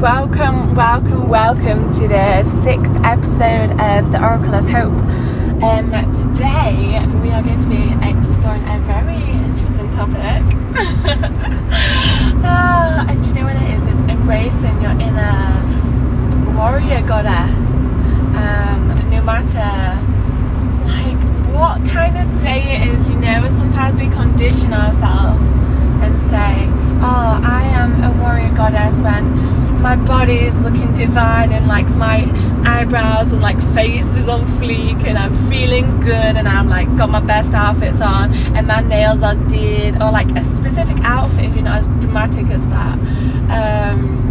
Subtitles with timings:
[0.00, 4.94] Welcome, welcome, welcome to the sixth episode of the Oracle of Hope.
[5.62, 10.16] Um, today we are going to be exploring a very interesting topic.
[12.42, 13.82] ah, and you know what it is?
[13.82, 17.92] It's embracing your inner warrior goddess.
[18.40, 19.68] Um, no matter
[20.86, 21.20] like
[21.54, 25.42] what kind of day it is, you know, sometimes we condition ourselves
[26.02, 26.66] and say,
[27.02, 29.24] Oh, I am a warrior goddess when
[29.80, 32.28] my body is looking divine and like my
[32.66, 37.08] eyebrows and like face is on fleek and I'm feeling good and I'm like got
[37.08, 41.54] my best outfits on and my nails are did or like a specific outfit if
[41.54, 42.98] you're not as dramatic as that.
[43.48, 44.30] Um,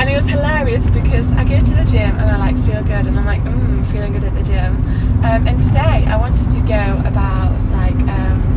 [0.00, 3.06] and it was hilarious because I go to the gym and I like feel good
[3.06, 4.76] and I'm like, mm, feeling good at the gym.
[5.24, 8.55] Um, and today I wanted to go about like um,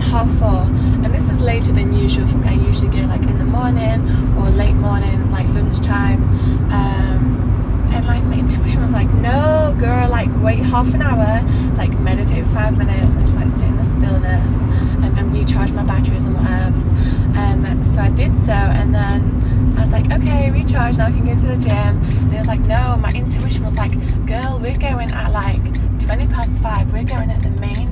[0.00, 0.62] half four.
[1.04, 2.48] And this is later than usual for me.
[2.48, 4.00] I usually go like in the morning
[4.36, 6.22] or late morning like lunchtime.
[6.72, 11.42] Um, and like my intuition was like no girl like wait half an hour
[11.76, 14.62] like meditate five minutes and just like sit in the stillness
[15.02, 16.60] and, and recharge my batteries and whatever
[17.36, 21.26] um, so I did so and then I was like okay recharge now I can
[21.26, 21.72] go to the gym.
[21.72, 23.92] And it was like no my intuition was like
[24.26, 25.62] girl we're going at like
[26.10, 26.92] 20 past five.
[26.92, 27.89] We're going at the main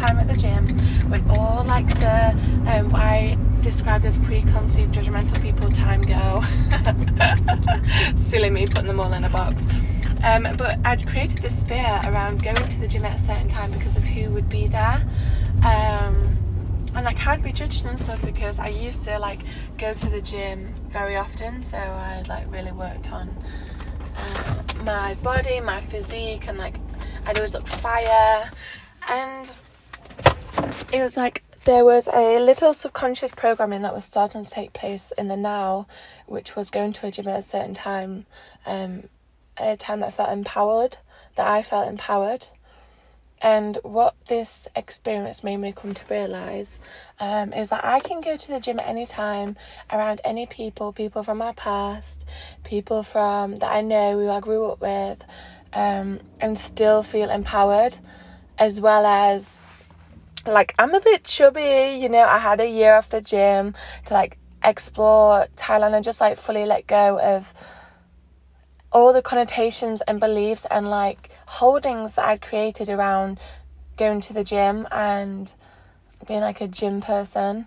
[0.00, 0.66] time at the gym
[1.10, 2.30] with all like the
[2.66, 6.42] um, I described as preconceived judgmental people time go.
[8.16, 9.66] Silly me putting them all in a box.
[10.22, 13.72] Um, but I'd created this fear around going to the gym at a certain time
[13.72, 15.06] because of who would be there.
[15.58, 16.36] Um,
[16.94, 19.40] and like I'd be judged and stuff because I used to like
[19.76, 23.28] go to the gym very often so I like really worked on
[24.16, 26.76] uh, my body my physique and like
[27.26, 28.50] I'd always look fire.
[29.08, 29.52] And
[30.92, 35.12] it was like there was a little subconscious programming that was starting to take place
[35.18, 35.86] in the now,
[36.26, 38.26] which was going to a gym at a certain time,
[38.66, 39.04] um,
[39.58, 40.98] a time that I felt empowered,
[41.36, 42.48] that I felt empowered.
[43.42, 46.78] And what this experience made me come to realize
[47.18, 49.56] um, is that I can go to the gym at any time
[49.90, 52.26] around any people, people from my past,
[52.64, 55.24] people from that I know who I grew up with,
[55.72, 57.98] um, and still feel empowered,
[58.58, 59.58] as well as
[60.46, 62.24] like I'm a bit chubby, you know.
[62.24, 63.74] I had a year off the gym
[64.06, 67.52] to like explore Thailand and just like fully let go of
[68.92, 73.38] all the connotations and beliefs and like holdings that I'd created around
[73.96, 75.52] going to the gym and
[76.26, 77.66] being like a gym person.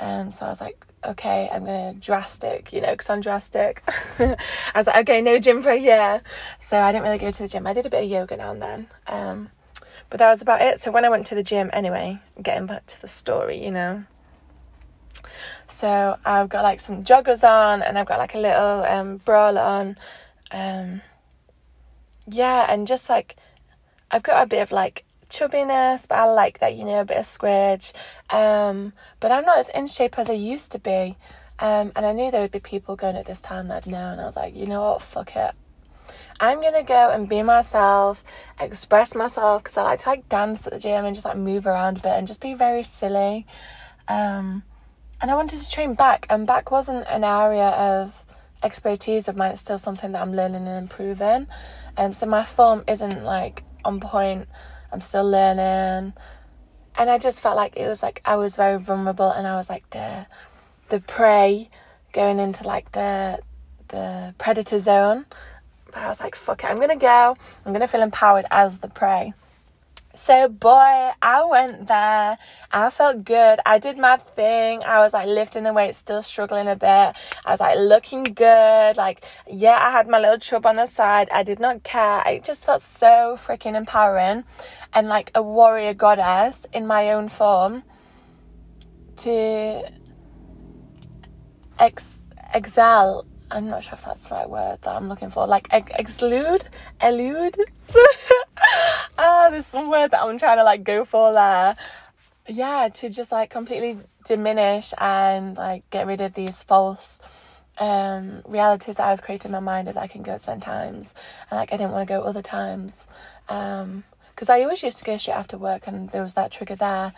[0.00, 3.82] And so I was like, okay, I'm gonna drastic, you know, because I'm drastic.
[4.18, 4.36] I
[4.74, 6.22] was like, okay, no gym for a year.
[6.58, 7.66] So I didn't really go to the gym.
[7.66, 8.86] I did a bit of yoga now and then.
[9.06, 9.50] Um,
[10.14, 10.80] but that was about it.
[10.80, 14.04] So when I went to the gym, anyway, getting back to the story, you know.
[15.66, 19.20] So I've got like some joggers on and I've got like a little um,
[19.58, 19.98] on.
[20.52, 21.02] Um,
[22.28, 23.34] yeah, and just like
[24.08, 27.16] I've got a bit of like chubbiness, but I like that, you know, a bit
[27.16, 27.92] of squidge.
[28.30, 31.16] Um, but I'm not as in shape as I used to be.
[31.58, 34.24] Um, and I knew there would be people going at this time that I'd I
[34.24, 35.56] was like, you know what, fuck it.
[36.44, 38.22] I'm gonna go and be myself,
[38.60, 41.66] express myself, because I like to like dance at the gym and just like move
[41.66, 43.46] around a bit and just be very silly.
[44.08, 44.62] Um,
[45.20, 48.26] and I wanted to train back, and back wasn't an area of
[48.62, 49.52] expertise of mine.
[49.52, 51.46] It's still something that I'm learning and improving.
[51.96, 54.48] Um, so my form isn't like on point
[54.92, 56.14] I'm still learning.
[56.96, 59.68] And I just felt like it was like I was very vulnerable and I was
[59.68, 60.26] like the
[60.88, 61.70] the prey
[62.12, 63.40] going into like the
[63.88, 65.26] the predator zone.
[65.94, 67.36] But I was like, fuck it, I'm gonna go.
[67.64, 69.32] I'm gonna feel empowered as the prey.
[70.16, 72.38] So, boy, I went there.
[72.70, 73.58] I felt good.
[73.66, 74.84] I did my thing.
[74.84, 77.16] I was like lifting the weights, still struggling a bit.
[77.44, 78.96] I was like looking good.
[78.96, 81.28] Like, yeah, I had my little chub on the side.
[81.30, 82.22] I did not care.
[82.26, 84.44] It just felt so freaking empowering
[84.92, 87.82] and like a warrior goddess in my own form
[89.16, 89.82] to
[91.80, 95.46] ex- excel I'm not sure if that's the right word that I'm looking for.
[95.46, 96.64] Like ex- exude,
[97.00, 97.56] elude.
[99.18, 101.76] ah, there's some word that I'm trying to like go for there.
[102.48, 107.20] Yeah, to just like completely diminish and like get rid of these false
[107.78, 111.12] um realities that I was creating in my mind that I can go certain times
[111.50, 113.06] and like I didn't want to go other times.
[113.48, 116.76] Um because I always used to go straight after work and there was that trigger
[116.76, 117.12] there.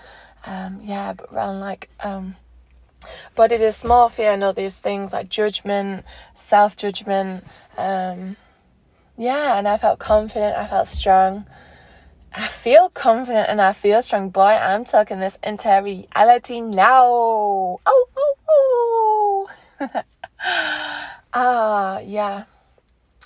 [0.44, 2.36] Um yeah, but around like um
[3.34, 6.04] body dysmorphia and all these things like judgment,
[6.34, 7.44] self judgment.
[7.76, 8.36] Um,
[9.16, 11.46] yeah, and I felt confident, I felt strong.
[12.34, 14.28] I feel confident and I feel strong.
[14.28, 17.06] Boy, I'm talking this into reality now.
[17.06, 19.48] Oh, oh, oh.
[21.38, 22.44] Ah, yeah.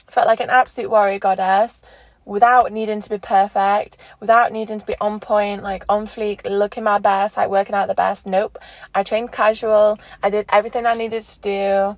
[0.08, 1.82] Felt like an absolute warrior goddess
[2.30, 6.84] without needing to be perfect, without needing to be on point, like on fleek, looking
[6.84, 8.24] my best, like working out the best.
[8.24, 8.56] Nope.
[8.94, 9.98] I trained casual.
[10.22, 11.96] I did everything I needed to do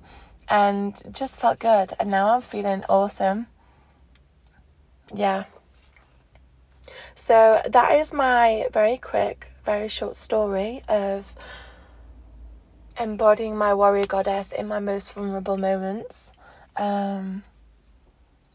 [0.49, 1.93] and just felt good.
[1.99, 3.45] And now I'm feeling awesome.
[5.13, 5.43] Yeah.
[7.13, 11.35] So that is my very quick, very short story of
[12.99, 16.31] embodying my warrior goddess in my most vulnerable moments.
[16.75, 17.43] Um,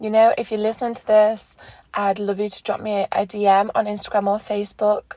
[0.01, 1.57] you know, if you're listening to this,
[1.93, 5.17] I'd love you to drop me a, a DM on Instagram or Facebook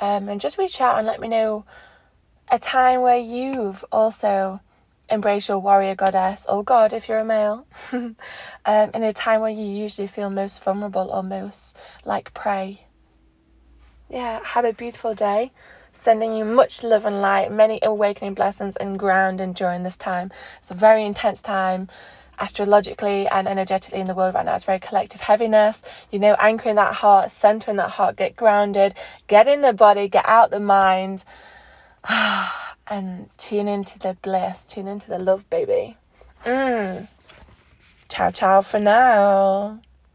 [0.00, 1.64] um, and just reach out and let me know
[2.50, 4.60] a time where you've also
[5.10, 8.16] embraced your warrior goddess or god if you're a male um,
[8.64, 12.82] in a time where you usually feel most vulnerable or most like prey.
[14.08, 15.52] Yeah, have a beautiful day.
[15.92, 20.30] Sending you much love and light, many awakening blessings and grounding during this time.
[20.60, 21.88] It's a very intense time
[22.40, 24.54] astrologically and energetically in the world right now.
[24.54, 28.94] It's very collective heaviness, you know, anchoring that heart, centering that heart, get grounded,
[29.26, 31.24] get in the body, get out the mind,
[32.88, 35.96] and tune into the bliss, tune into the love, baby.
[36.44, 37.06] Mm.
[38.08, 39.80] Ciao, ciao for now.